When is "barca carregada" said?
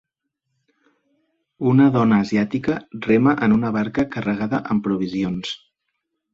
3.79-4.65